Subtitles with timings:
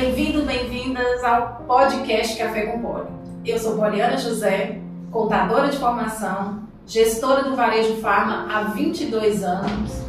[0.00, 3.08] Bem-vindos, bem-vindas ao podcast Café com Poli.
[3.44, 4.78] Eu sou Poliana José,
[5.10, 10.00] contadora de formação, gestora do Varejo Farma há 22 anos,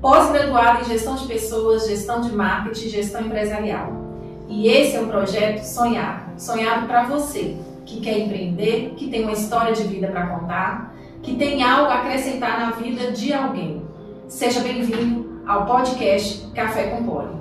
[0.00, 3.92] pós-graduada em gestão de pessoas, gestão de marketing gestão empresarial.
[4.48, 7.56] E esse é um projeto sonhado, sonhado para você
[7.86, 10.92] que quer empreender, que tem uma história de vida para contar,
[11.22, 13.80] que tem algo a acrescentar na vida de alguém.
[14.26, 17.39] Seja bem-vindo ao podcast Café com Poli.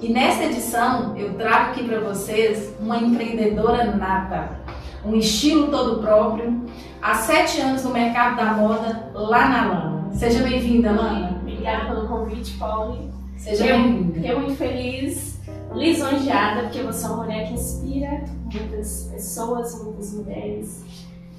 [0.00, 4.58] E nesta edição eu trago aqui para vocês uma empreendedora nata,
[5.04, 6.64] um estilo todo próprio,
[7.02, 10.10] há sete anos no mercado da moda lá na Lana.
[10.14, 11.38] Seja bem-vinda, Lana.
[11.42, 13.10] Obrigada pelo convite, Pauli.
[13.36, 14.26] Seja bem-vinda.
[14.26, 15.38] Eu muito feliz,
[15.74, 20.82] lisonjeada, porque você é uma mulher que inspira muitas pessoas, muitas mulheres.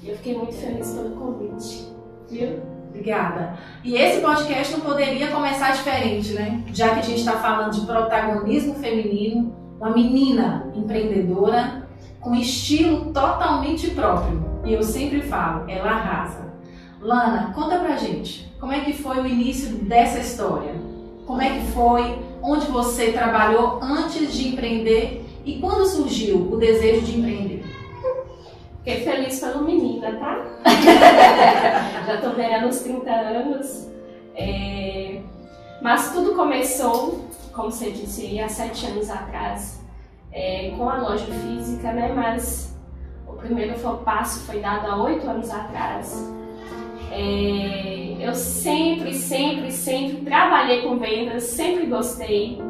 [0.04, 1.88] E eu fiquei muito feliz pelo convite.
[2.30, 2.60] Viu?
[2.92, 3.54] Obrigada.
[3.82, 6.62] E esse podcast não poderia começar diferente, né?
[6.74, 11.88] Já que a gente está falando de protagonismo feminino, uma menina empreendedora
[12.20, 14.44] com estilo totalmente próprio.
[14.64, 16.52] E eu sempre falo, ela arrasa.
[17.00, 20.74] Lana, conta pra gente, como é que foi o início dessa história?
[21.26, 22.18] Como é que foi?
[22.42, 25.24] Onde você trabalhou antes de empreender?
[25.46, 27.51] E quando surgiu o desejo de empreender?
[28.84, 30.44] Fiquei feliz pelo menina, tá?
[32.04, 33.88] Já tô beirando os 30 anos.
[34.34, 35.20] É...
[35.80, 39.80] Mas tudo começou, como você disse, há sete anos atrás,
[40.32, 42.12] é, com a loja física, né?
[42.12, 42.76] Mas
[43.24, 46.34] o primeiro passo foi dado há oito anos atrás.
[47.12, 48.16] É...
[48.18, 52.60] Eu sempre, sempre, sempre trabalhei com vendas, sempre gostei.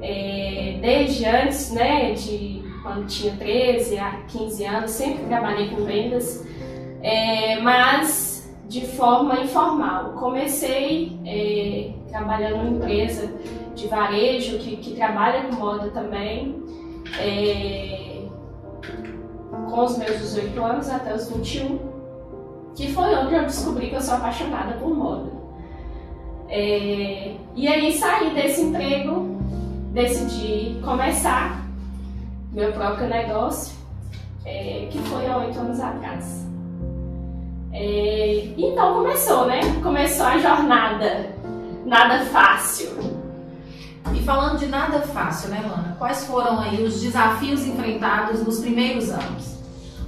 [0.00, 6.46] É, desde antes, né, de quando tinha 13 a 15 anos, sempre trabalhei com vendas,
[7.02, 10.12] é, mas de forma informal.
[10.12, 13.32] Comecei é, trabalhando numa empresa
[13.74, 16.62] de varejo que, que trabalha com moda também,
[17.18, 18.22] é,
[19.68, 21.78] com os meus 18 anos até os 21,
[22.74, 25.30] que foi onde eu descobri que eu sou apaixonada por moda.
[26.48, 29.36] É, e aí saí desse emprego,
[29.92, 31.59] decidi começar
[32.52, 33.74] meu próprio negócio,
[34.44, 36.46] é, que foi há oito anos atrás.
[37.72, 39.60] É, então começou, né?
[39.82, 41.34] Começou a jornada.
[41.84, 42.90] Nada fácil.
[44.12, 45.94] E falando de nada fácil, né, Lana?
[45.98, 49.58] Quais foram aí os desafios enfrentados nos primeiros anos?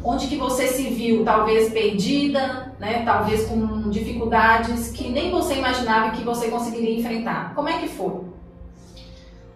[0.04, 3.04] Onde que você se viu talvez perdida, né?
[3.04, 7.54] Talvez com dificuldades que nem você imaginava que você conseguiria enfrentar.
[7.54, 8.22] Como é que foi?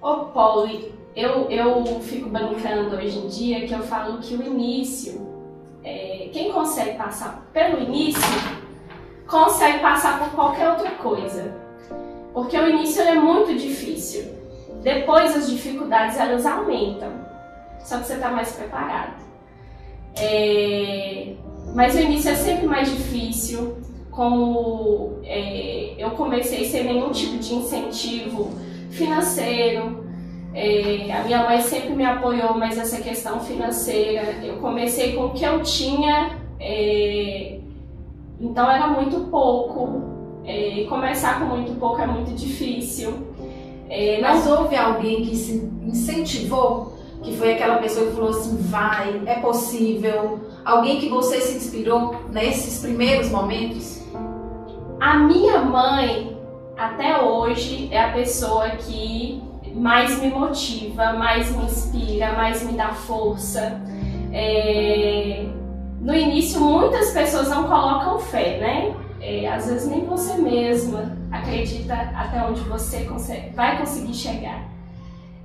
[0.01, 5.27] Ô, Polly, eu, eu fico brincando hoje em dia que eu falo que o início,
[5.83, 8.21] é, quem consegue passar pelo início,
[9.27, 11.55] consegue passar por qualquer outra coisa.
[12.35, 14.27] Porque o início é muito difícil.
[14.83, 17.11] Depois as dificuldades elas aumentam.
[17.81, 19.15] Só que você está mais preparado.
[20.19, 21.33] É,
[21.75, 23.79] mas o início é sempre mais difícil.
[24.11, 28.51] Como é, eu comecei sem nenhum tipo de incentivo
[28.91, 30.06] financeiro,
[30.59, 35.31] é, a minha mãe sempre me apoiou, mas essa questão financeira, eu comecei com o
[35.35, 37.59] que eu tinha, é,
[38.41, 40.17] então era muito pouco.
[40.47, 43.13] É, começar com muito pouco é muito difícil.
[43.91, 49.21] É, mas houve alguém que se incentivou, que foi aquela pessoa que falou assim, vai,
[49.27, 50.41] é possível.
[50.65, 54.03] Alguém que você se inspirou nesses primeiros momentos?
[54.99, 56.35] A minha mãe,
[56.79, 59.43] até hoje, é a pessoa que
[59.77, 63.81] mais me motiva, mais me inspira, mais me dá força.
[64.33, 65.47] É...
[66.01, 68.95] No início, muitas pessoas não colocam fé, né?
[69.21, 74.63] É, às vezes nem você mesma acredita até onde você consegue, vai conseguir chegar.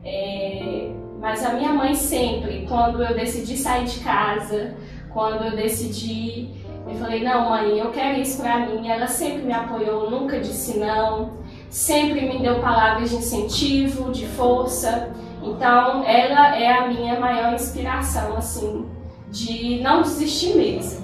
[0.04, 0.92] É...
[1.20, 4.76] Mas a minha mãe sempre, quando eu decidi sair de casa,
[5.10, 6.50] quando eu decidi,
[6.88, 10.80] eu falei, não mãe, eu quero isso pra mim, ela sempre me apoiou, nunca disse
[10.80, 11.41] não
[11.72, 15.10] sempre me deu palavras de incentivo, de força.
[15.42, 18.86] Então, ela é a minha maior inspiração, assim,
[19.30, 21.02] de não desistir mesmo.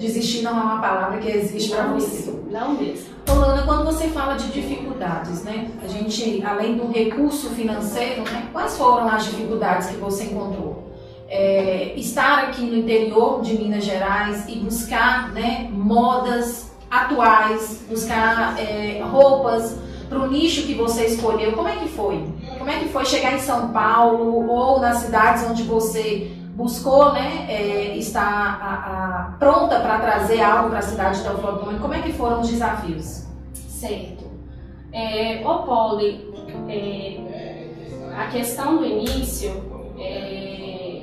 [0.00, 2.34] Desistir não é uma palavra que existe para você.
[2.50, 3.10] Não mesmo.
[3.28, 5.70] Lana, quando você fala de dificuldades, né?
[5.84, 8.48] A gente, além do recurso financeiro, né?
[8.50, 10.90] Quais foram as dificuldades que você encontrou?
[11.28, 15.68] É, estar aqui no interior de Minas Gerais e buscar, né?
[15.70, 19.78] Modas atuais, buscar é, roupas
[20.08, 21.52] para o nicho que você escolheu.
[21.52, 22.24] Como é que foi?
[22.58, 27.46] Como é que foi chegar em São Paulo ou nas cidades onde você buscou, né,
[27.48, 31.78] é, estar a, a, pronta para trazer algo para a cidade de Teoflotone?
[31.78, 33.24] Como é que foram os desafios?
[33.54, 34.28] Certo.
[34.92, 36.28] É, ô Poli,
[36.68, 37.20] é,
[38.18, 39.50] a questão do início,
[39.98, 41.02] é,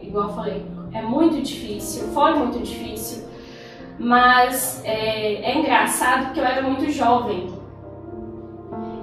[0.00, 0.64] igual eu falei,
[0.94, 3.27] é muito difícil, foi muito difícil,
[3.98, 7.52] mas é, é engraçado porque eu era muito jovem.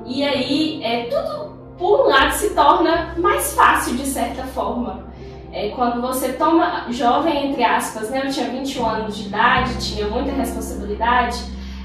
[0.06, 5.06] E aí, é, tudo por um lado se torna mais fácil de certa forma.
[5.52, 8.22] É, quando você toma, jovem entre aspas, né?
[8.26, 11.42] Eu tinha 21 anos de idade, tinha muita responsabilidade,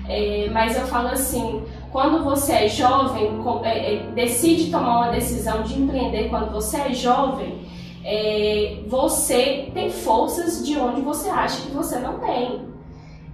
[0.09, 5.63] é, mas eu falo assim, quando você é jovem, é, é, decide tomar uma decisão
[5.63, 7.61] de empreender quando você é jovem,
[8.05, 12.69] é, você tem forças de onde você acha que você não tem.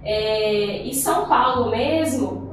[0.09, 2.47] É, e São Paulo mesmo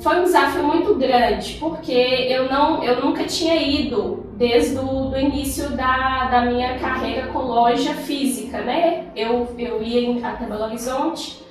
[0.00, 5.70] foi um desafio muito grande, porque eu, não, eu nunca tinha ido desde o início
[5.70, 9.08] da, da minha carreira com loja física, né?
[9.16, 11.42] Eu, eu ia até Belo Horizonte,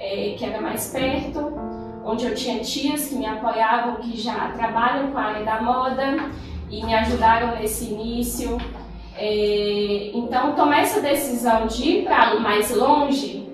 [0.00, 1.52] é, que era mais perto,
[2.04, 6.28] onde eu tinha tias que me apoiavam, que já trabalham com a área da moda
[6.68, 8.58] e me ajudaram nesse início.
[9.16, 13.45] É, então, tomar essa decisão de ir para mais longe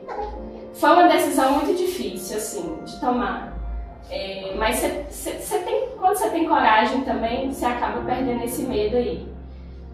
[0.75, 3.53] foi uma decisão muito difícil, assim, de tomar.
[4.11, 8.97] É, mas cê, cê, tem, quando você tem coragem também, você acaba perdendo esse medo
[8.97, 9.27] aí.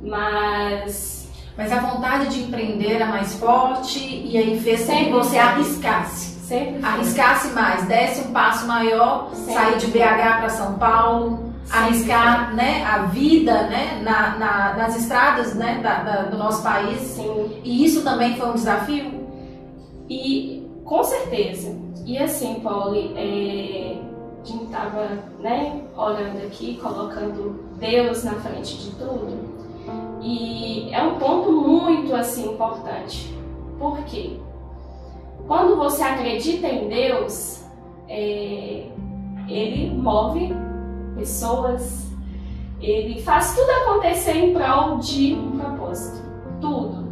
[0.02, 1.28] Mas.
[1.56, 6.38] Mas a vontade de empreender era mais forte e aí fez com que você arriscasse.
[6.48, 11.78] Sempre arriscasse mais, desse um passo maior, Sempre sair de BH para São Paulo, Sempre
[11.78, 17.00] arriscar né, a vida né, na, na, nas estradas né, da, da, do nosso país.
[17.00, 17.60] Sim.
[17.62, 19.28] E isso também foi um desafio?
[20.08, 20.57] E
[20.88, 21.76] com certeza.
[22.06, 23.98] E assim, Paulo, é,
[24.40, 25.08] a gente estava
[25.38, 29.58] né, olhando aqui, colocando Deus na frente de tudo.
[30.22, 33.32] E é um ponto muito assim importante.
[33.78, 34.38] Por quê?
[35.46, 37.64] Quando você acredita em Deus,
[38.08, 38.86] é,
[39.46, 40.54] Ele move
[41.16, 42.10] pessoas,
[42.80, 46.26] Ele faz tudo acontecer em prol de um propósito.
[46.60, 47.07] Tudo.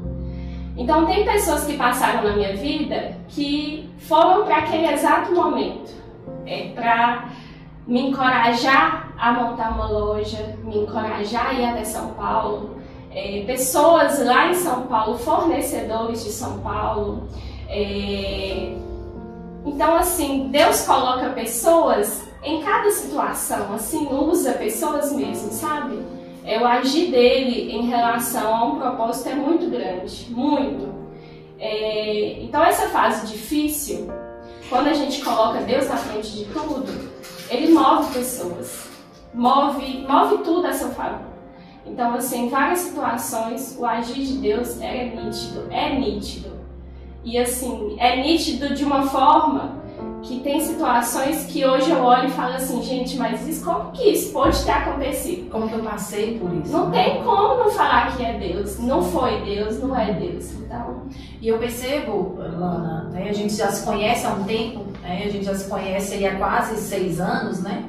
[0.76, 5.90] Então, tem pessoas que passaram na minha vida que foram para aquele exato momento
[6.44, 7.28] é, para
[7.87, 12.76] me encorajar a montar uma loja, me encorajar a ir até São Paulo.
[13.11, 17.26] É, pessoas lá em São Paulo, fornecedores de São Paulo,
[17.69, 18.76] é...
[19.64, 25.99] Então, assim, Deus coloca pessoas em cada situação, assim, usa pessoas mesmo, sabe?
[26.46, 30.94] É, o agir dele em relação a um propósito é muito grande, muito.
[31.58, 32.40] É...
[32.40, 34.08] Então, essa fase difícil,
[34.69, 37.10] quando a gente coloca Deus na frente de tudo,
[37.50, 38.88] ele move pessoas,
[39.34, 41.26] move, move tudo a seu favor.
[41.84, 46.56] Então, assim, em várias situações, o agir de Deus é nítido, é nítido.
[47.25, 49.82] E assim, é nítido de uma forma
[50.22, 54.02] que tem situações que hoje eu olho e falo assim, gente, mas isso, como que
[54.08, 55.50] isso pode ter acontecido?
[55.50, 56.72] Como que eu passei por isso?
[56.72, 57.04] Não né?
[57.04, 58.78] tem como não falar que é Deus.
[58.78, 60.52] Não foi Deus, não é Deus.
[60.52, 61.02] Então.
[61.40, 65.30] E eu percebo, Lana, né, a gente já se conhece há um tempo, né, a
[65.30, 67.84] gente já se conhece há quase seis anos, né?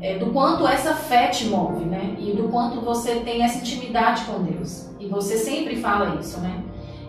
[0.00, 2.16] É, do quanto essa fé te move, né?
[2.18, 4.88] E do quanto você tem essa intimidade com Deus.
[5.00, 6.62] E você sempre fala isso, né?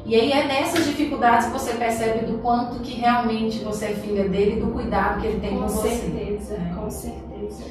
[0.07, 4.29] E aí é nessas dificuldades que você percebe do quanto que realmente você é filha
[4.29, 5.89] dele e do cuidado que ele tem com, com você.
[5.89, 6.73] Certeza, né?
[6.79, 7.63] Com certeza.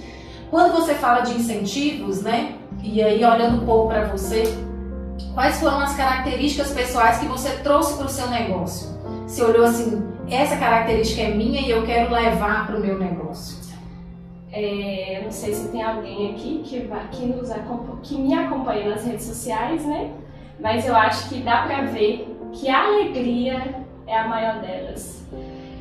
[0.51, 2.57] Quando você fala de incentivos, né?
[2.83, 4.43] E aí olhando um pouco para você,
[5.33, 8.95] quais foram as características pessoais que você trouxe para o seu negócio?
[9.27, 13.57] Você olhou assim, essa característica é minha e eu quero levar para o meu negócio.
[14.53, 17.49] É, não sei se tem alguém aqui que, vai, que, nos,
[18.03, 20.11] que me acompanha nas redes sociais, né?
[20.59, 25.27] mas eu acho que dá para ver que a alegria é a maior delas.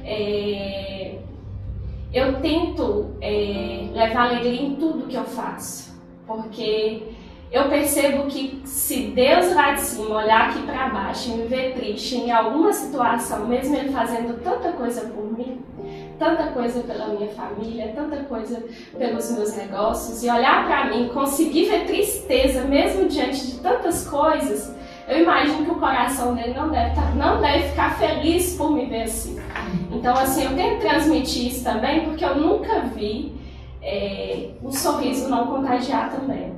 [0.04, 1.20] É,
[2.14, 7.04] eu tento é, levar alegria em tudo que eu faço, porque
[7.52, 11.74] eu percebo que se Deus lá de cima olhar aqui para baixo e me ver
[11.74, 15.62] triste em alguma situação, mesmo Ele fazendo tanta coisa por mim,
[16.18, 18.64] tanta coisa pela minha família, tanta coisa
[18.98, 24.76] pelos meus negócios, e olhar para mim, conseguir ver tristeza mesmo diante de tantas coisas,
[25.08, 28.86] eu imagino que o coração dele não deve, tá, não deve ficar feliz por me
[28.86, 29.40] ver assim.
[29.92, 33.34] Então, assim, eu tento transmitir isso também, porque eu nunca vi
[33.82, 36.54] é, um sorriso não contagiar também.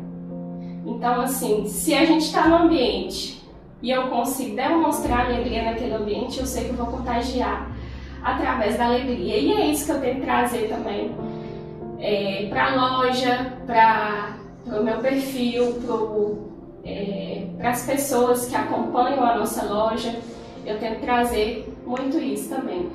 [0.86, 3.44] Então, assim, se a gente está no ambiente
[3.82, 7.70] e eu consigo demonstrar alegria naquele ambiente, eu sei que eu vou contagiar
[8.24, 9.38] através da alegria.
[9.38, 11.12] E é isso que eu tento trazer também
[12.00, 15.94] é, para a loja, para o meu perfil, para
[16.88, 20.16] é, as pessoas que acompanham a nossa loja.
[20.66, 22.90] Eu tento trazer muito isso também.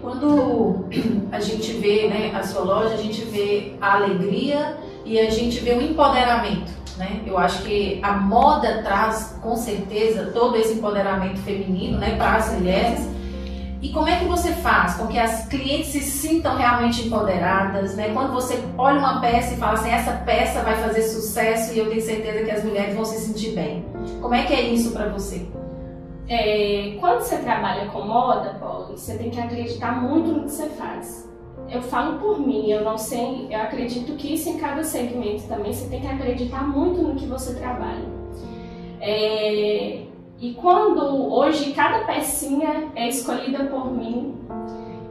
[0.00, 0.86] Quando
[1.30, 5.60] a gente vê né, a sua loja, a gente vê a alegria e a gente
[5.60, 6.72] vê o empoderamento.
[6.96, 7.22] Né?
[7.26, 12.52] Eu acho que a moda traz com certeza todo esse empoderamento feminino né, para as
[12.52, 13.08] mulheres.
[13.82, 17.96] E como é que você faz com que as clientes se sintam realmente empoderadas?
[17.96, 18.10] Né?
[18.14, 21.88] Quando você olha uma peça e fala assim, essa peça vai fazer sucesso e eu
[21.88, 23.84] tenho certeza que as mulheres vão se sentir bem.
[24.20, 25.48] Como é que é isso para você?
[26.28, 30.68] É, quando você trabalha com moda, Paulo, você tem que acreditar muito no que você
[30.68, 31.28] faz.
[31.68, 35.72] Eu falo por mim, eu não sei, eu acredito que isso em cada segmento também,
[35.72, 38.04] você tem que acreditar muito no que você trabalha.
[39.00, 40.02] É,
[40.42, 44.36] e quando hoje cada pecinha é escolhida por mim,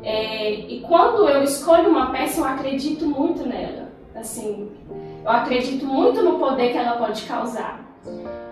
[0.04, 3.88] é, e quando eu escolho uma peça, eu acredito muito nela.
[4.14, 4.70] Assim,
[5.24, 7.80] eu acredito muito no poder que ela pode causar.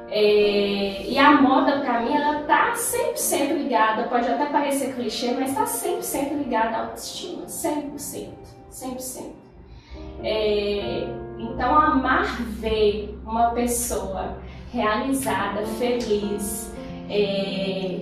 [0.10, 5.54] É, e a moda, pra mim, ela tá 100% ligada, pode até parecer clichê, mas
[5.54, 7.46] tá 100% ligada à autoestima.
[7.46, 8.30] 100%.
[8.72, 9.34] 100%.
[10.24, 11.08] É,
[11.38, 14.38] então, amar ver uma pessoa
[14.74, 16.72] realizada, feliz,
[17.10, 18.00] é,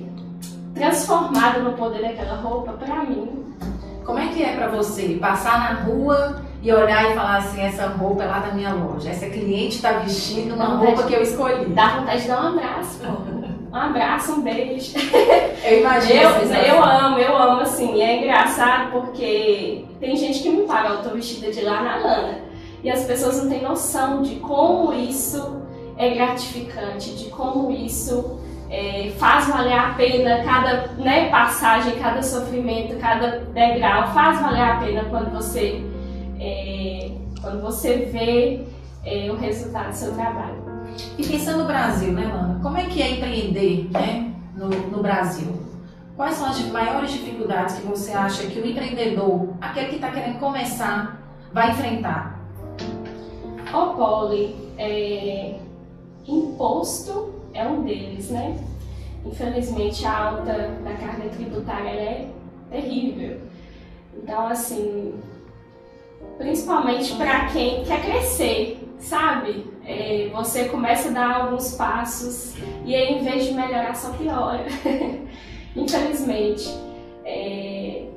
[0.74, 3.46] transformada no poder daquela roupa, pra mim.
[4.06, 7.88] Como é que é pra você passar na rua e olhar e falar assim, essa
[7.88, 11.66] roupa é lá da minha loja, essa cliente está vestindo uma roupa que eu escolhi.
[11.68, 13.48] Dá vontade de dar um abraço, pô.
[13.70, 14.94] Um abraço, um beijo.
[15.62, 16.22] Eu imagino.
[16.22, 18.02] eu, eu amo, eu amo, assim.
[18.02, 22.40] É engraçado porque tem gente que me paga, eu tô vestida de lá na lana.
[22.82, 25.62] E as pessoas não têm noção de como isso
[25.98, 28.39] é gratificante, de como isso
[28.70, 34.77] é, faz valer a pena cada né, passagem, cada sofrimento, cada degrau, faz valer a
[34.77, 35.84] pena quando você
[36.39, 37.12] é,
[37.42, 38.68] quando você vê
[39.06, 40.68] é, o resultado do seu trabalho.
[41.18, 42.60] E pensando no Brasil, né, Lana?
[42.62, 45.68] Como é que é empreender né, no, no Brasil?
[46.16, 50.39] Quais são as maiores dificuldades que você acha que o empreendedor, aquele que está querendo
[50.39, 51.22] começar,
[51.54, 52.39] vai enfrentar?
[53.72, 55.60] Ô, oh, Polly, é,
[56.28, 58.58] imposto é um deles, né?
[59.26, 60.54] Infelizmente, a alta
[60.84, 62.30] da carga tributária é
[62.70, 63.40] terrível.
[64.16, 65.14] Então, assim,
[66.38, 69.66] principalmente para quem quer crescer, sabe?
[69.86, 72.56] É, você começa a dar alguns passos
[72.86, 74.66] e aí, em vez de melhorar, só piora.
[75.76, 76.70] Infelizmente.
[77.24, 78.08] É,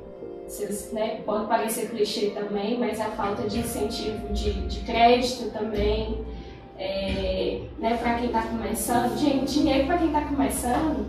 [0.47, 6.25] vocês, né, pode parecer clichê também, mas a falta de incentivo de, de crédito também.
[6.83, 11.05] É, né, para quem está começando, gente, dinheiro para quem está começando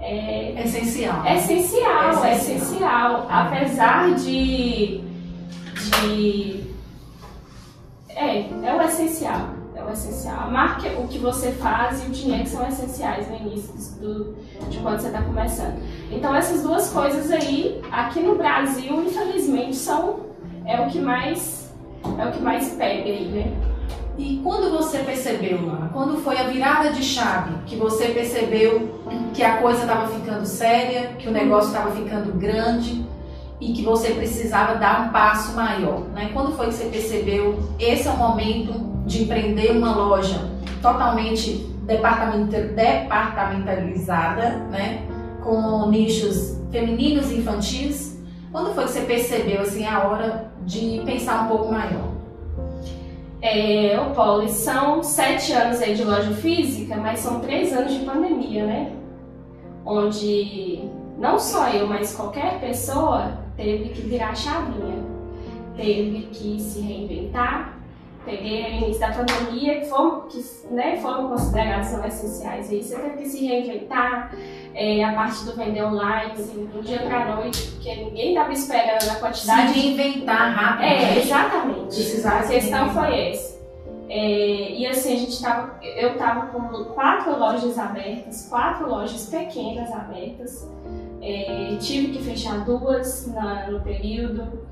[0.00, 1.24] é essencial.
[1.24, 2.32] É essencial, é essencial.
[2.32, 3.26] É essencial.
[3.30, 5.00] Apesar de
[6.02, 6.64] de.
[8.08, 9.50] É, é o essencial.
[9.76, 10.40] É o essencial.
[10.40, 14.34] A marca, o que você faz e o dinheiro são essenciais no início do,
[14.68, 15.80] de quando você está começando.
[16.10, 20.20] Então essas duas coisas aí, aqui no Brasil, infelizmente, são
[20.66, 21.72] é o que mais
[22.18, 23.73] é o que mais pega aí, né?
[24.16, 29.02] E quando você percebeu, Lana, quando foi a virada de chave que você percebeu
[29.32, 33.04] que a coisa estava ficando séria, que o negócio estava ficando grande,
[33.60, 36.02] e que você precisava dar um passo maior.
[36.12, 36.30] Né?
[36.32, 38.72] Quando foi que você percebeu esse é o momento
[39.06, 40.50] de empreender uma loja
[40.82, 45.06] totalmente departamentalizada, né?
[45.42, 48.20] com nichos femininos e infantis?
[48.52, 52.13] Quando foi que você percebeu assim a hora de pensar um pouco maior?
[53.46, 58.02] É, o Poli, são sete anos aí de loja física, mas são três anos de
[58.02, 58.92] pandemia, né?
[59.84, 64.96] Onde não só eu, mas qualquer pessoa teve que virar a chavinha,
[65.76, 67.78] teve que se reinventar.
[68.24, 72.70] Peguei o início da pandemia, que foram, que, né, foram considerados não essenciais.
[72.70, 74.34] Aí você teve que se reinventar,
[74.74, 79.08] é, a parte do vender online, assim, do dia para noite, porque ninguém estava esperando
[79.08, 79.72] a quantidade.
[79.72, 80.84] Se reinventar rápido.
[80.84, 81.18] É, né?
[81.18, 81.94] exatamente.
[81.94, 83.54] Precisar a questão foi essa.
[84.08, 89.90] É, e assim, a gente tava, eu estava com quatro lojas abertas, quatro lojas pequenas
[89.92, 90.68] abertas.
[91.22, 94.66] É, tive que fechar duas na, no período.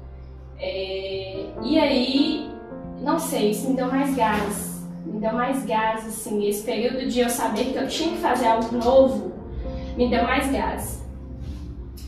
[0.58, 2.50] É, e aí,
[3.00, 4.82] não sei, isso me deu mais gás.
[5.06, 8.46] Me deu mais gás, assim, esse período de eu saber que eu tinha que fazer
[8.46, 9.31] algo novo,
[9.96, 11.02] me deu mais gás.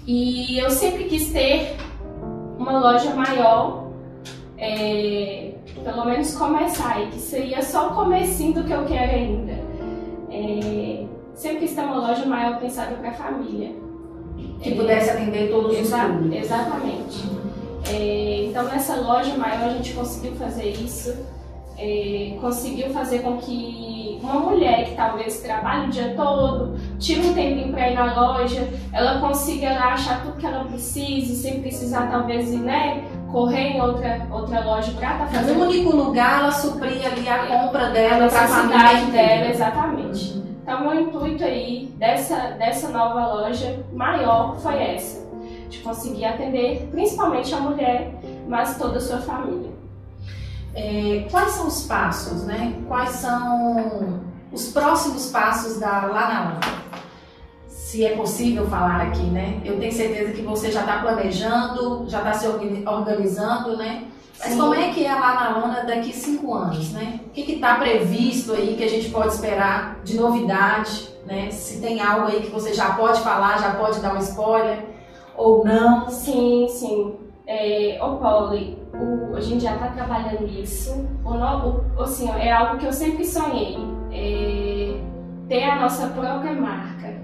[0.06, 1.76] E eu sempre quis ter
[2.58, 3.88] uma loja maior,
[4.58, 9.52] é, pelo menos começar, e que seria só o comecinho do que eu quero ainda.
[10.30, 13.84] É, sempre quis ter uma loja maior pensada para a família
[14.64, 16.44] que pudesse atender todos Exa os públicos.
[16.44, 17.24] Exatamente.
[17.92, 21.14] É, então nessa loja maior a gente conseguiu fazer isso,
[21.76, 27.34] é, conseguiu fazer com que uma mulher que talvez trabalhe o dia todo, tire um
[27.34, 32.52] tempinho para ir na loja, ela consiga achar tudo que ela precise, sem precisar talvez
[32.52, 35.58] ir, né, correr em outra, outra loja para estar tá fazendo.
[35.58, 40.32] No único lugar ela supria ali a compra dela a família dela, exatamente.
[40.32, 40.44] Uhum.
[40.62, 45.28] Então, meu intuito aí dessa, dessa nova loja maior foi essa,
[45.68, 48.14] de conseguir atender principalmente a mulher,
[48.48, 49.83] mas toda a sua família.
[50.74, 52.76] É, quais são os passos, né?
[52.88, 56.60] Quais são os próximos passos da Lá
[57.68, 59.60] Se é possível falar aqui, né?
[59.64, 64.04] Eu tenho certeza que você já está planejando, já está se organizando, né?
[64.38, 64.58] Mas Sim.
[64.58, 67.20] como é que é a Lana daqui cinco anos, né?
[67.26, 71.50] O que está previsto aí que a gente pode esperar de novidade, né?
[71.52, 74.84] Se tem algo aí que você já pode falar, já pode dar um spoiler
[75.36, 76.10] ou não?
[76.10, 77.14] Sim, sim.
[77.46, 81.06] É, ô o, a gente já está trabalhando nisso.
[81.24, 83.76] O, o, assim, é algo que eu sempre sonhei.
[84.10, 85.00] É,
[85.48, 87.20] ter a nossa própria marca,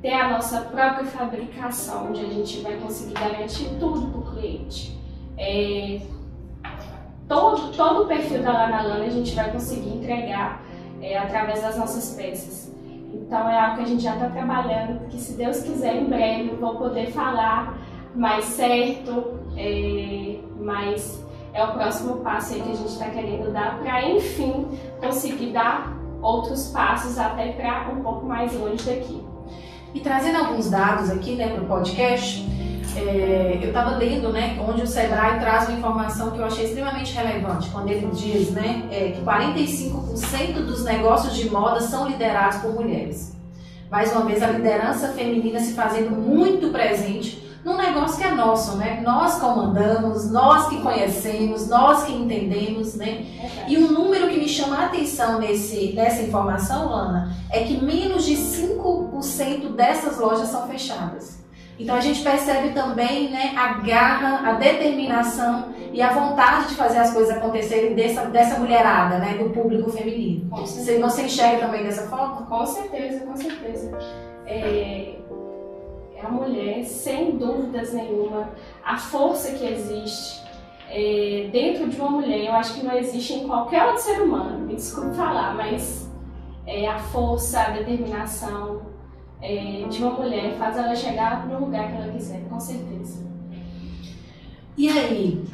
[0.00, 4.96] ter a nossa própria fabricação, onde a gente vai conseguir garantir tudo para o cliente.
[5.36, 6.00] É,
[7.26, 10.62] todo, todo o perfil da Lana Lana a gente vai conseguir entregar
[11.02, 12.72] é, através das nossas peças.
[13.12, 16.50] Então é algo que a gente já está trabalhando, que se Deus quiser em breve
[16.50, 17.76] eu vou poder falar
[18.16, 24.08] mais certo, é, mas é o próximo passo que a gente está querendo dar para
[24.08, 24.66] enfim
[25.00, 29.22] conseguir dar outros passos até para um pouco mais longe daqui.
[29.94, 32.46] E trazendo alguns dados aqui né, para o podcast,
[32.96, 37.14] é, eu estava lendo né, onde o Sebrae traz uma informação que eu achei extremamente
[37.14, 42.74] relevante, quando ele diz né, é, que 45% dos negócios de moda são liderados por
[42.74, 43.34] mulheres.
[43.90, 47.45] Mais uma vez, a liderança feminina se fazendo muito presente
[47.96, 49.00] negócio que é nosso, né?
[49.02, 53.24] Nós comandamos, nós que conhecemos, nós que entendemos, né?
[53.66, 58.26] E um número que me chama a atenção nesse, nessa informação, Lana, é que menos
[58.26, 61.44] de 5% dessas lojas são fechadas.
[61.78, 66.98] Então a gente percebe também né, a garra, a determinação e a vontade de fazer
[66.98, 70.48] as coisas acontecerem dessa, dessa mulherada, né, do público feminino.
[70.50, 72.46] Você, você enxerga também dessa forma?
[72.46, 73.90] Com certeza, com certeza.
[74.46, 75.16] É,
[76.26, 78.50] a mulher, sem dúvidas nenhuma,
[78.84, 80.46] a força que existe
[80.88, 84.66] é, dentro de uma mulher, eu acho que não existe em qualquer outro ser humano,
[84.66, 86.08] me desculpe falar, mas
[86.66, 88.82] é, a força, a determinação
[89.40, 93.26] é, de uma mulher faz ela chegar no lugar que ela quiser, com certeza.
[94.76, 95.44] E aí,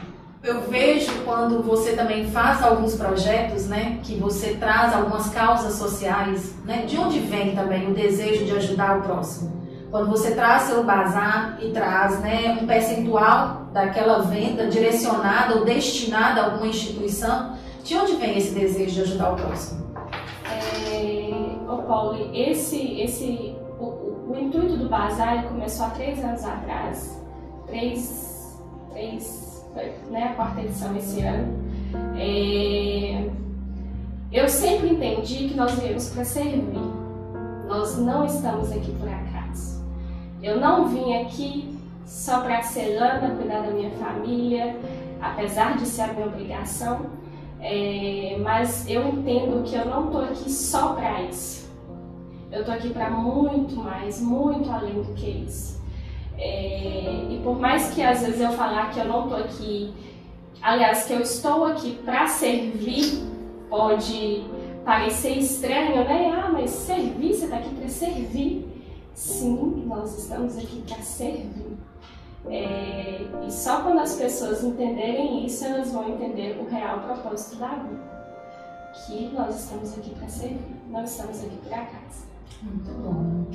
[0.42, 6.56] eu vejo quando você também faz alguns projetos, né, que você traz algumas causas sociais,
[6.64, 9.61] né, de onde vem também o desejo de ajudar o próximo?
[9.92, 16.40] Quando você traz seu bazar e traz né, um percentual daquela venda direcionada ou destinada
[16.40, 19.82] a alguma instituição, de onde vem esse desejo de ajudar o próximo?
[20.90, 27.22] É, ô Paulo, esse, esse, o, o, intuito do bazar começou há três anos atrás,
[27.66, 28.58] três,
[28.92, 29.62] três
[30.10, 31.52] né, a quarta edição esse ano.
[32.16, 33.28] É,
[34.32, 36.80] eu sempre entendi que nós viemos para servir.
[37.68, 39.21] Nós não estamos aqui por acaso.
[40.42, 44.76] Eu não vim aqui só para ser lana, cuidar da minha família,
[45.20, 47.06] apesar de ser a minha obrigação,
[47.60, 51.70] é, mas eu entendo que eu não estou aqui só para isso.
[52.50, 55.80] Eu estou aqui para muito mais, muito além do que isso.
[56.36, 59.94] É, e por mais que às vezes eu falar que eu não estou aqui,
[60.60, 63.22] aliás, que eu estou aqui para servir,
[63.70, 64.44] pode
[64.84, 66.32] parecer estranho, né?
[66.34, 68.71] Ah, mas servir, você está aqui para servir.
[69.14, 71.76] Sim, nós estamos aqui para servir.
[72.48, 77.68] É, e só quando as pessoas entenderem isso, elas vão entender o real propósito da
[77.68, 78.12] vida.
[79.06, 82.32] Que nós estamos aqui para servir, não estamos aqui por acaso.
[82.62, 83.46] Muito bom.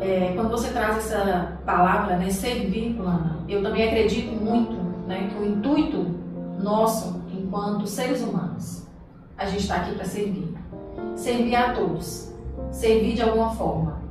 [0.00, 4.74] É, quando você traz essa palavra, né, servir, Lana, eu também acredito muito
[5.06, 6.06] né, que o intuito
[6.60, 8.86] nosso, enquanto seres humanos,
[9.36, 10.56] a gente está aqui para servir.
[11.14, 12.32] Servir a todos.
[12.70, 14.07] Servir de alguma forma.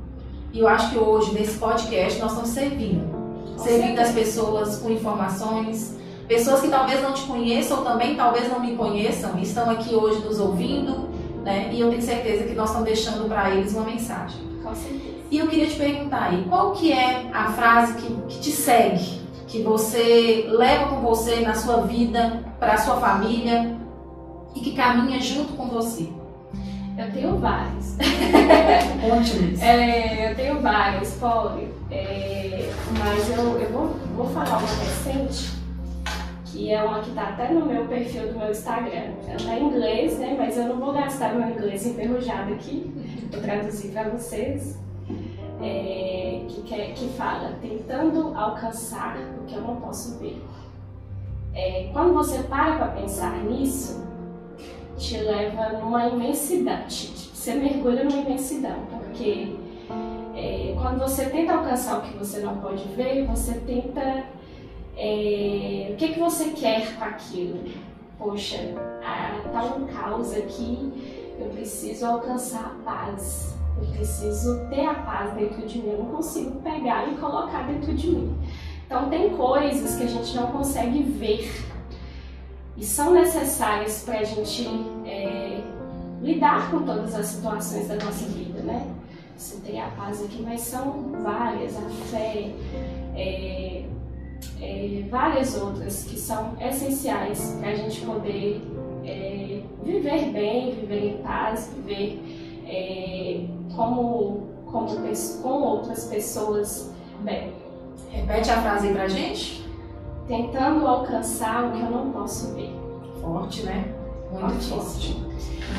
[0.52, 3.18] E eu acho que hoje, nesse podcast, nós estamos servindo.
[3.56, 8.48] Com servindo as pessoas com informações, pessoas que talvez não te conheçam ou também talvez
[8.48, 11.08] não me conheçam, estão aqui hoje nos ouvindo,
[11.44, 11.70] né?
[11.72, 14.40] E eu tenho certeza que nós estamos deixando para eles uma mensagem.
[14.62, 15.18] Com certeza.
[15.30, 19.20] E eu queria te perguntar aí, qual que é a frase que, que te segue,
[19.46, 23.76] que você leva com você na sua vida, para a sua família
[24.54, 26.08] e que caminha junto com você?
[26.98, 27.96] Eu tenho vários.
[29.00, 29.62] Conte-nos.
[29.62, 31.68] é, eu tenho vários, Paulo.
[31.92, 35.56] É, mas eu, eu vou, vou falar uma recente,
[36.44, 39.12] que é uma que está até no meu perfil do meu Instagram.
[39.26, 40.34] Ela está em inglês, né?
[40.36, 42.92] Mas eu não vou gastar meu inglês enferrujado aqui.
[43.30, 44.76] Vou traduzir para vocês.
[45.62, 50.40] É, que, que, que fala, tentando alcançar o que eu não posso ver.
[51.54, 54.07] é, quando você para para pensar nisso,
[54.98, 59.56] te leva numa imensidade, você mergulha numa imensidão, porque
[60.34, 64.24] é, quando você tenta alcançar o que você não pode ver, você tenta.
[64.96, 67.64] É, o que, que você quer com aquilo?
[68.18, 75.34] Poxa, está um caos aqui, eu preciso alcançar a paz, eu preciso ter a paz
[75.34, 78.36] dentro de mim, eu não consigo pegar e colocar dentro de mim.
[78.84, 81.48] Então, tem coisas que a gente não consegue ver
[82.78, 84.68] e são necessárias para a gente
[85.04, 85.60] é,
[86.22, 88.86] lidar com todas as situações da nossa vida, né?
[89.64, 92.50] Tem a paz aqui, mas são várias, a fé,
[93.16, 93.84] é,
[94.60, 98.62] é, várias outras que são essenciais para a gente poder
[99.04, 102.20] é, viver bem, viver em paz, viver
[102.66, 104.88] é, como, como
[105.42, 107.52] com outras pessoas bem.
[108.10, 109.67] Repete a frase aí pra gente.
[110.28, 112.78] Tentando alcançar o que eu não posso ver.
[113.20, 113.92] Forte, né?
[114.30, 115.20] Muito forte.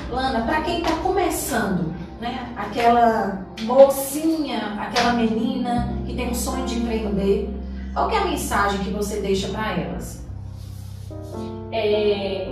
[0.09, 2.51] Lana, para quem está começando, né?
[2.57, 7.49] Aquela mocinha, aquela menina que tem um sonho de empreender,
[7.93, 10.25] qual é a mensagem que você deixa para elas?
[11.71, 12.51] É...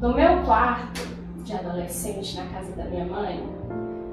[0.00, 1.04] No meu quarto
[1.42, 3.44] de adolescente, na casa da minha mãe,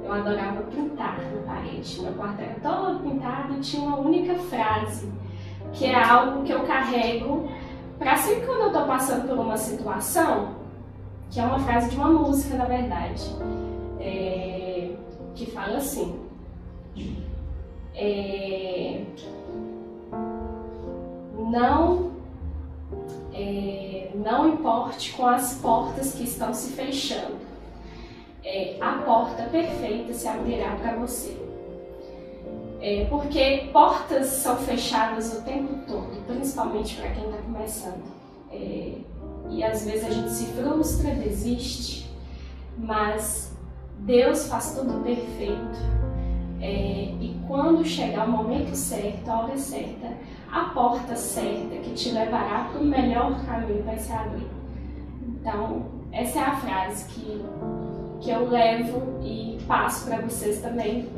[0.04, 2.02] eu adorava pintar na parede.
[2.02, 5.12] Meu quarto era todo pintado e tinha uma única frase,
[5.76, 7.50] que é algo que eu carrego
[8.00, 10.56] para sempre quando eu estou passando por uma situação,
[11.30, 13.24] que é uma frase de uma música, na verdade,
[14.00, 14.92] é,
[15.34, 16.20] que fala assim.
[17.94, 19.02] É,
[21.38, 22.12] não
[23.34, 27.46] é, não importe com as portas que estão se fechando
[28.46, 31.36] é, a porta perfeita se abrirá para você.
[32.88, 38.04] É, porque portas são fechadas o tempo todo, principalmente para quem está começando.
[38.52, 38.92] É,
[39.50, 42.08] e às vezes a gente se frustra, desiste,
[42.78, 43.58] mas
[43.98, 45.80] Deus faz tudo perfeito.
[46.62, 50.14] É, e quando chegar o momento certo, a hora certa,
[50.52, 54.48] a porta certa que te levará para o melhor caminho vai se abrir.
[55.28, 57.44] Então, essa é a frase que
[58.22, 61.10] que eu levo e passo para vocês também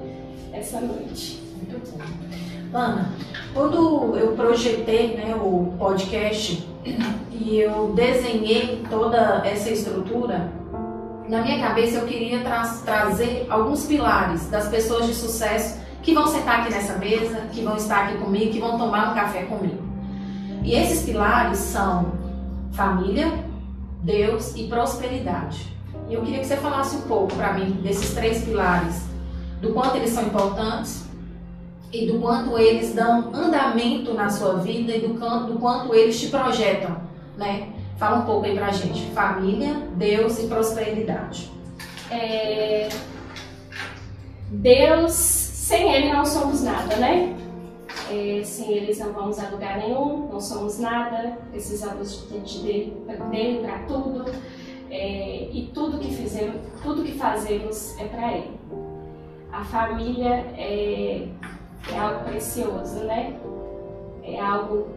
[0.51, 1.46] essa noite.
[1.57, 2.77] Muito bom.
[2.77, 3.11] Ana,
[3.53, 6.67] quando eu projetei né, o podcast
[7.31, 10.51] e eu desenhei toda essa estrutura,
[11.27, 16.27] na minha cabeça eu queria tra trazer alguns pilares das pessoas de sucesso que vão
[16.27, 19.81] sentar aqui nessa mesa, que vão estar aqui comigo, que vão tomar um café comigo.
[20.63, 22.13] E esses pilares são
[22.71, 23.31] família,
[24.03, 25.75] Deus e prosperidade.
[26.09, 29.03] E eu queria que você falasse um pouco para mim desses três pilares,
[29.61, 31.06] do quanto eles são importantes
[31.91, 36.27] e do quanto eles dão andamento na sua vida e do do quanto eles te
[36.27, 36.97] projetam,
[37.37, 37.69] né?
[37.97, 39.09] Fala um pouco aí pra gente.
[39.11, 41.49] Família, Deus e prosperidade.
[42.11, 42.89] É...
[44.49, 47.35] Deus, sem Ele não somos nada, né?
[48.09, 52.93] É, sem eles não vamos a lugar nenhum, não somos nada, precisamos de,
[53.29, 54.31] dele para tudo
[54.89, 58.57] é, e tudo que fizemos, tudo que fazemos é para Ele.
[59.51, 61.27] A família é,
[61.93, 63.37] é, algo precioso, né?
[64.23, 64.87] É algo,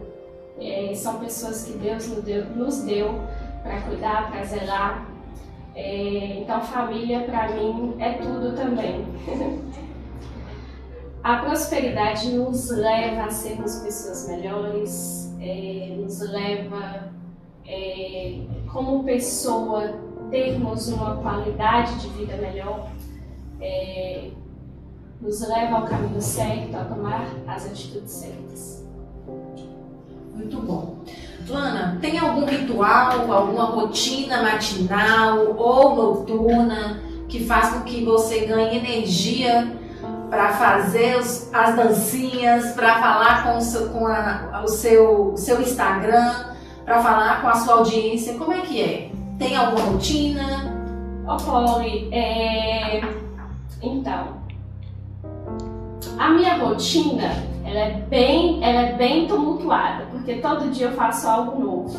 [0.59, 3.21] é, são pessoas que Deus nos deu, nos deu
[3.63, 5.07] para cuidar, para zelar.
[5.75, 9.05] É, então, família para mim é tudo também.
[11.23, 17.11] a prosperidade nos leva a sermos pessoas melhores, é, nos leva
[17.65, 18.39] é,
[18.71, 19.93] como pessoa,
[20.29, 22.89] termos uma qualidade de vida melhor,
[23.59, 24.29] é,
[25.21, 28.83] nos leva ao caminho certo, a tomar as atitudes certas.
[30.33, 30.97] Muito bom.
[31.47, 38.77] Lana, tem algum ritual, alguma rotina matinal ou noturna que faz com que você ganhe
[38.77, 39.75] energia
[40.29, 45.61] para fazer os, as dancinhas, para falar com, o seu, com a, o seu, seu
[45.61, 46.51] Instagram?
[46.91, 48.33] para falar com a sua audiência?
[48.33, 49.11] Como é que é?
[49.37, 50.73] Tem alguma rotina?
[51.25, 53.01] Ô, Polly, é...
[53.81, 54.40] então,
[56.21, 57.33] a minha rotina,
[57.65, 61.97] ela é bem, ela é bem tumultuada, porque todo dia eu faço algo novo.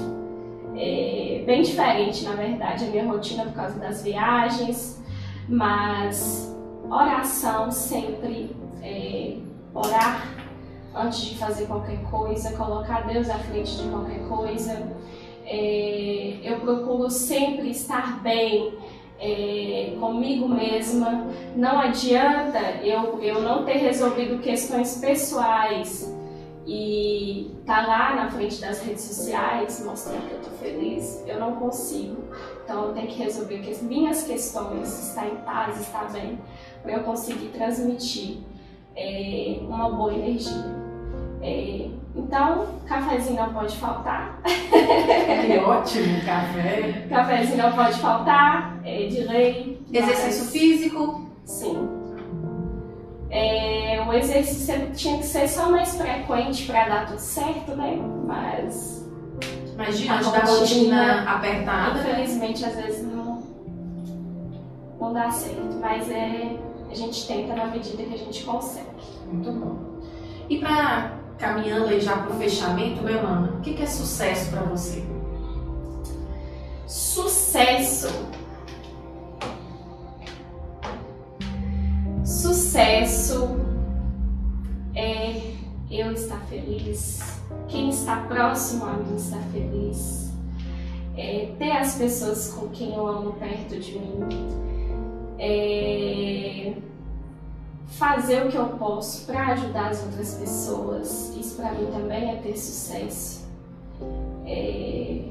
[0.76, 5.02] É bem diferente, na verdade, a minha rotina por causa das viagens,
[5.48, 6.56] mas
[6.88, 9.38] oração sempre, é,
[9.74, 10.28] orar
[10.94, 14.88] antes de fazer qualquer coisa, colocar Deus à frente de qualquer coisa.
[15.44, 18.72] É, eu procuro sempre estar bem
[19.22, 21.28] é, comigo mesma.
[21.54, 26.12] Não adianta eu, eu não ter resolvido questões pessoais
[26.66, 31.56] e tá lá na frente das redes sociais mostrando que eu tô feliz, eu não
[31.56, 32.24] consigo.
[32.64, 36.38] Então eu tenho que resolver que as minhas questões, estar em paz, estar bem,
[36.82, 38.38] para eu conseguir transmitir
[38.96, 40.81] é, uma boa energia.
[41.42, 44.40] É, então, cafezinho não pode faltar.
[44.44, 47.06] Que ótimo, café.
[47.08, 49.82] Cafezinho não pode faltar, é, de lei.
[49.92, 51.26] Exercício mas- físico.
[51.44, 51.88] Sim.
[53.30, 57.98] É, o exercício tinha que ser só mais frequente para dar tudo certo, né?
[58.26, 59.08] Mas
[59.76, 63.42] Mas diante da rotina, rotina apertada, infelizmente às vezes não,
[65.00, 65.78] não dá certo.
[65.80, 66.56] Mas é,
[66.90, 68.86] a gente tenta na medida que a gente consegue.
[69.32, 69.76] Muito bom.
[70.50, 73.54] E para caminhando aí já para o fechamento, né, Lana?
[73.58, 75.02] O que, que é sucesso para você?
[76.86, 78.08] Sucesso.
[82.24, 83.56] Sucesso
[84.94, 85.40] é
[85.90, 90.32] eu estar feliz, quem está próximo a mim estar feliz,
[91.16, 94.20] é ter as pessoas com quem eu amo perto de mim,
[95.38, 95.81] é
[98.02, 101.32] fazer o que eu posso para ajudar as outras pessoas.
[101.36, 103.46] Isso para mim também é ter sucesso.
[104.44, 105.28] É,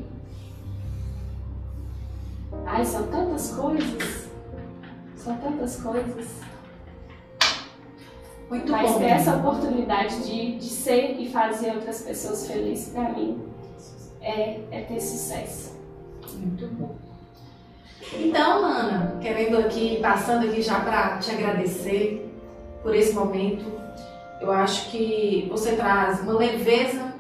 [2.66, 4.30] Ai, são tantas coisas.
[5.18, 6.28] São tantas coisas.
[8.50, 9.00] Muito Mas bom.
[9.00, 13.42] ter essa oportunidade de, de ser e fazer outras pessoas felizes, pra mim,
[14.22, 15.78] é, é ter sucesso.
[16.36, 16.96] Muito bom.
[18.14, 22.31] Então, Ana, querendo aqui, passando aqui já para te agradecer
[22.82, 23.66] por esse momento,
[24.40, 27.14] eu acho que você traz uma leveza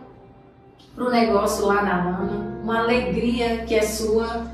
[0.96, 4.48] para o negócio lá na Lana, uma alegria que é sua.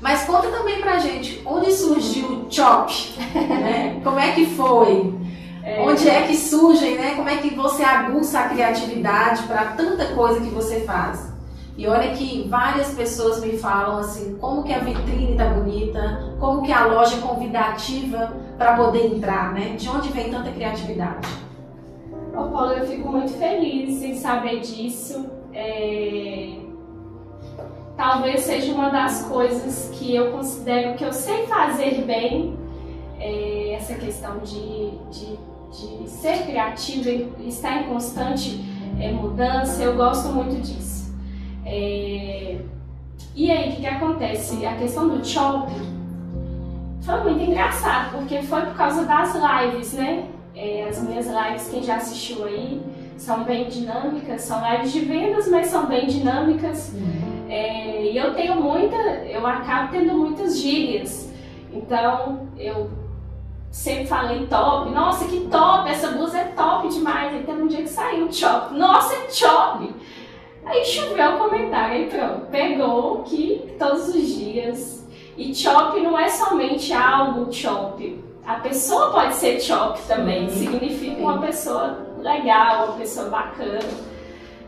[0.00, 2.92] Mas conta também pra gente onde surgiu o Chop,
[3.34, 4.00] né?
[4.02, 5.14] Como é que foi?
[5.84, 7.14] Onde é que surgem, né?
[7.14, 11.31] Como é que você aguça a criatividade para tanta coisa que você faz?
[11.76, 16.62] E olha que várias pessoas me falam assim, como que a vitrine tá bonita, como
[16.62, 19.74] que a loja é convidativa para poder entrar, né?
[19.76, 21.26] De onde vem tanta criatividade?
[22.34, 25.26] Ô Paulo, eu fico muito feliz em saber disso.
[25.54, 26.62] É,
[27.96, 32.56] Talvez seja uma das coisas que eu considero que eu sei fazer bem,
[33.20, 35.38] é, essa questão de, de,
[35.70, 38.64] de ser criativa e estar em constante
[38.98, 41.01] é, mudança, eu gosto muito disso.
[41.64, 42.56] É,
[43.34, 44.64] E aí, o que, que acontece?
[44.66, 45.92] A questão do shopping
[47.02, 50.26] foi muito engraçado, porque foi por causa das lives, né?
[50.54, 52.80] É, as minhas lives, quem já assistiu aí,
[53.16, 56.94] são bem dinâmicas, são lives de vendas, mas são bem dinâmicas.
[57.48, 61.32] É, e eu tenho muita, eu acabo tendo muitas gírias.
[61.72, 62.90] Então, eu
[63.70, 67.32] sempre falei top, nossa, que top, essa blusa é top demais.
[67.32, 69.90] Aí teve um dia que saiu chop, nossa, é chop.
[70.64, 75.06] Aí choveu o comentário, aí pronto, pegou que todos os dias.
[75.36, 78.24] E chop não é somente algo chop.
[78.46, 80.66] A pessoa pode ser chop também, Sim.
[80.70, 83.80] significa uma pessoa legal, uma pessoa bacana.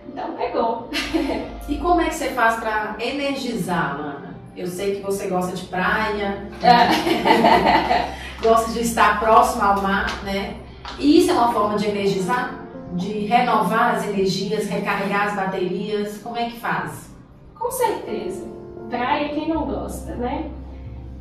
[0.08, 0.88] Então pegou.
[1.66, 4.36] E como é que você faz para energizar, Lana?
[4.54, 6.46] Eu sei que você gosta de praia,
[8.42, 10.56] gosta de estar próximo ao mar, né?
[10.98, 12.63] E isso é uma forma de energizar?
[12.94, 16.18] De renovar as energias, recarregar as baterias?
[16.18, 17.10] Como é que faz?
[17.54, 18.46] Com certeza.
[18.88, 20.50] Praia quem não gosta, né?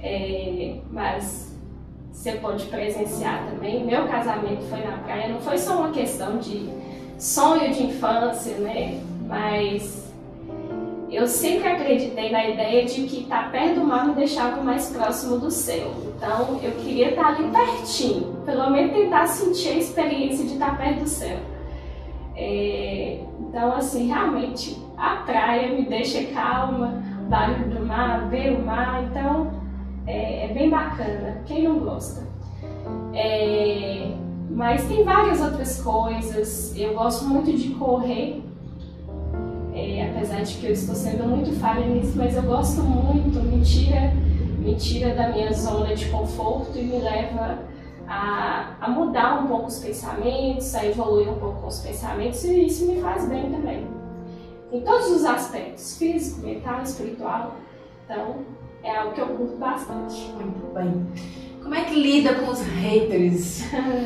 [0.02, 1.58] É, mas
[2.12, 3.84] você pode presenciar também.
[3.86, 6.70] Meu casamento foi na praia, não foi só uma questão de
[7.18, 9.02] sonho de infância, né?
[9.28, 10.04] Mas
[11.10, 15.38] eu sempre acreditei na ideia de que estar perto do mar me deixava mais próximo
[15.38, 15.92] do céu.
[16.18, 21.02] Então eu queria estar ali pertinho, pelo menos tentar sentir a experiência de estar perto
[21.02, 21.38] do céu.
[22.36, 29.04] É, então, assim, realmente a praia me deixa calma, barulho do mar, ver o mar,
[29.04, 29.52] então
[30.08, 31.42] é, é bem bacana.
[31.46, 32.28] Quem não gosta?
[33.14, 34.12] É,
[34.50, 36.78] mas tem várias outras coisas.
[36.78, 38.44] Eu gosto muito de correr,
[39.74, 43.62] é, apesar de que eu estou sendo muito falha nisso, mas eu gosto muito, me
[43.64, 44.14] tira,
[44.60, 47.60] me tira da minha zona de conforto e me leva
[48.08, 52.66] a, a mudar um pouco os pensamentos, a evoluir um pouco com os pensamentos, e
[52.66, 53.88] isso me faz bem também.
[54.72, 57.56] Em todos os aspectos, físico, mental, espiritual.
[58.06, 58.38] Então,
[58.84, 60.16] é algo que eu curto bastante.
[60.34, 61.06] Muito bem.
[61.62, 63.64] Como é que lida com os haters?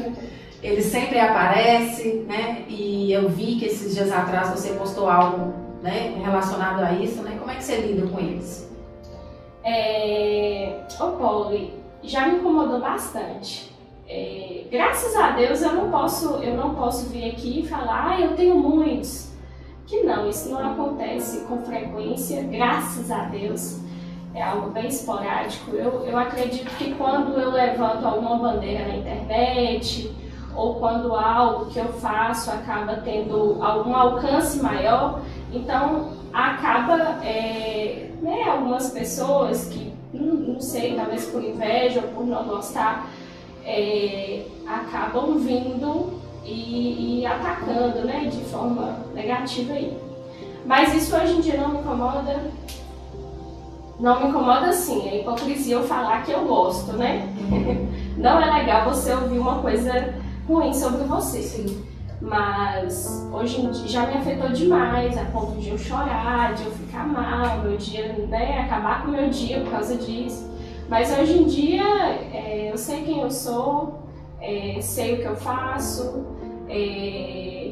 [0.61, 2.65] Eles sempre aparecem, né?
[2.67, 7.37] E eu vi que esses dias atrás você postou algo né, relacionado a isso, né?
[7.39, 8.67] Como é que você lida com eles?
[9.63, 10.81] É...
[10.99, 13.76] Ô, Polly, já me incomodou bastante.
[14.07, 18.21] É, graças a Deus eu não posso eu não posso vir aqui e falar, ah,
[18.21, 19.31] eu tenho muitos.
[19.85, 23.79] Que não, isso não acontece com frequência, graças a Deus.
[24.33, 25.71] É algo bem esporádico.
[25.71, 30.13] Eu, eu acredito que quando eu levanto alguma bandeira na internet,
[30.57, 35.21] ou quando algo que eu faço acaba tendo algum alcance maior,
[35.53, 42.25] então acaba é, né, algumas pessoas que não, não, sei, talvez por inveja ou por
[42.25, 43.07] não gostar,
[43.67, 49.95] é, acabam vindo e, e, atacando né, de forma negativa aí.
[50.65, 52.39] Mas isso hoje em dia não me incomoda.
[53.99, 57.27] Não me incomoda sim, é hipocrisia eu falar que eu gosto, né?
[58.15, 60.13] Não é legal você ouvir uma coisa
[60.47, 61.41] ruim sobre você.
[61.41, 61.83] Sim.
[62.21, 66.71] Mas hoje em dia já me afetou demais, a ponto de eu chorar, de eu
[66.71, 70.47] ficar mal, meu dia, né, acabar com o meu dia por causa disso.
[70.89, 71.83] Mas hoje em dia
[72.33, 73.99] é, eu sei quem eu sou,
[74.41, 76.25] é, sei o que eu faço,
[76.69, 77.71] é,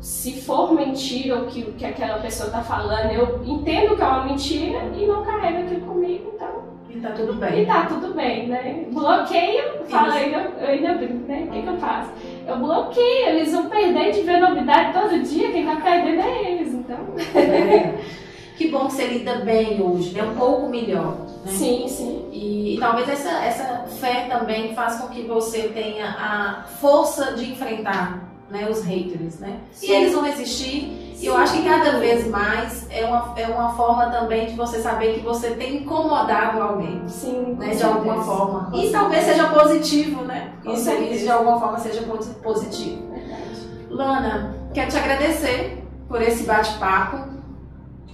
[0.00, 4.24] se for mentira o que, que aquela pessoa está falando, eu entendo que é uma
[4.24, 7.62] mentira e não carrego aquilo comigo, então e tá tudo bem.
[7.62, 8.86] E tá tudo bem, né?
[8.90, 11.44] Bloqueio, fala aí, eu, eu ainda brinco, né?
[11.46, 12.10] O que, que eu faço?
[12.46, 16.72] Eu bloqueio, eles vão perder de ver novidade todo dia, quem tá perdendo é eles,
[16.72, 16.98] então.
[17.34, 18.18] É.
[18.58, 20.24] Que bom que você lida bem hoje, né?
[20.24, 21.16] Um pouco melhor.
[21.46, 21.52] Né?
[21.52, 22.28] Sim, sim.
[22.32, 27.52] E, e, talvez essa, essa fé também faça com que você tenha a força de
[27.52, 29.60] enfrentar né, os haters, né?
[29.70, 29.86] Sim.
[29.86, 33.72] E eles vão existir e eu acho que cada vez mais é uma, é uma
[33.74, 37.00] forma também de você saber que você tem incomodado alguém.
[37.06, 37.54] Sim.
[37.56, 38.70] Né, de alguma forma.
[38.74, 40.52] E talvez seja positivo, né?
[40.64, 42.02] Isso, isso de alguma forma seja
[42.42, 43.08] positivo.
[43.12, 43.68] Verdade.
[43.88, 47.37] Lana, quero te agradecer por esse bate-papo.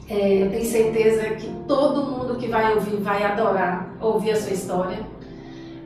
[0.09, 4.53] É, eu tenho certeza que todo mundo que vai ouvir vai adorar ouvir a sua
[4.53, 4.99] história.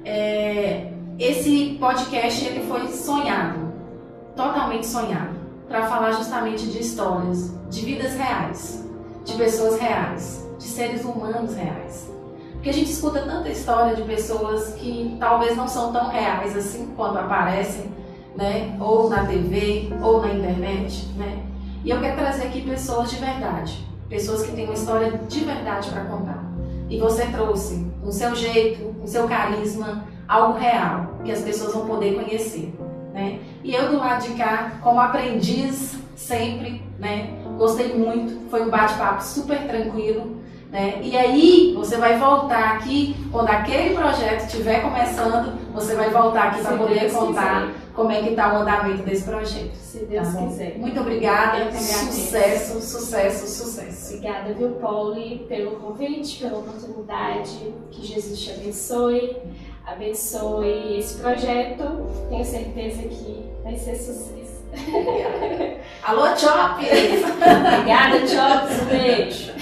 [0.04, 3.72] É, esse podcast ele foi sonhado,
[4.34, 5.36] totalmente sonhado
[5.68, 8.88] para falar justamente de histórias, de vidas reais,
[9.24, 12.10] de pessoas reais, de seres humanos reais.
[12.54, 16.92] Porque a gente escuta tanta história de pessoas que talvez não são tão reais assim
[16.96, 17.92] quando aparecem,
[18.34, 18.76] né?
[18.80, 21.44] Ou na TV, ou na internet, né?
[21.84, 25.90] E eu quero trazer aqui pessoas de verdade, pessoas que têm uma história de verdade
[25.90, 26.44] para contar.
[26.88, 31.86] E você trouxe, o seu jeito, o seu carisma, algo real que as pessoas vão
[31.86, 32.74] poder conhecer.
[33.12, 33.40] Né?
[33.62, 37.30] E eu do lado de cá, como aprendiz sempre, né?
[37.56, 40.36] Gostei muito, foi um bate-papo super tranquilo.
[40.70, 41.00] Né?
[41.02, 46.62] E aí você vai voltar aqui, quando aquele projeto estiver começando, você vai voltar aqui
[46.62, 47.74] para poder Deus contar quiser.
[47.94, 49.74] como é que está o andamento desse projeto.
[49.74, 50.78] Se Deus tá quiser.
[50.78, 51.72] Muito obrigada.
[51.72, 54.14] Sucesso, sucesso, sucesso.
[54.14, 57.74] Obrigada, viu, Pauli, pelo convite, pela oportunidade.
[57.90, 59.36] Que Jesus te abençoe
[59.88, 61.84] abençoe esse projeto.
[62.28, 64.47] Tenho certeza que vai ser sucesso.
[66.02, 66.84] Alô, Chop!
[66.84, 68.82] Obrigada, Chop.
[68.82, 69.52] Um beijo.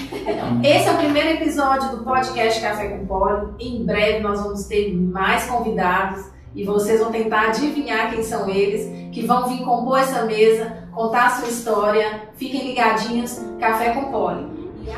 [0.62, 3.48] Esse é o primeiro episódio do podcast Café com Poli.
[3.60, 8.86] Em breve nós vamos ter mais convidados e vocês vão tentar adivinhar quem são eles,
[9.12, 12.22] que vão vir compor essa mesa, contar a sua história.
[12.36, 14.46] Fiquem ligadinhos, Café com Poli.
[14.82, 14.90] E